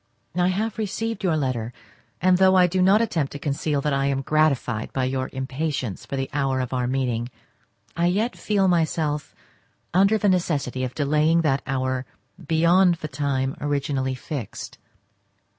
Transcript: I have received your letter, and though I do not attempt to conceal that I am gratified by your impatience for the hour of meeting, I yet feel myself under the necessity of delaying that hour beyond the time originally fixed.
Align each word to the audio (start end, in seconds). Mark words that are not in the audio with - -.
I 0.35 0.47
have 0.47 0.79
received 0.79 1.23
your 1.23 1.37
letter, 1.37 1.73
and 2.19 2.39
though 2.39 2.55
I 2.55 2.65
do 2.65 2.81
not 2.81 3.03
attempt 3.03 3.33
to 3.33 3.37
conceal 3.37 3.81
that 3.81 3.93
I 3.93 4.07
am 4.07 4.23
gratified 4.23 4.91
by 4.93 5.03
your 5.03 5.29
impatience 5.31 6.07
for 6.07 6.15
the 6.15 6.27
hour 6.33 6.59
of 6.59 6.71
meeting, 6.89 7.29
I 7.95 8.07
yet 8.07 8.35
feel 8.35 8.67
myself 8.67 9.35
under 9.93 10.17
the 10.17 10.27
necessity 10.27 10.83
of 10.83 10.95
delaying 10.95 11.41
that 11.41 11.61
hour 11.67 12.07
beyond 12.43 12.95
the 12.95 13.07
time 13.07 13.55
originally 13.61 14.15
fixed. 14.15 14.79